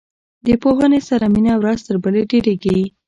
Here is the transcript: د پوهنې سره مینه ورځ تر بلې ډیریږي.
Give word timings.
د 0.45 0.47
پوهنې 0.63 1.01
سره 1.09 1.25
مینه 1.33 1.53
ورځ 1.61 1.79
تر 1.87 1.95
بلې 2.03 2.21
ډیریږي. 2.31 2.81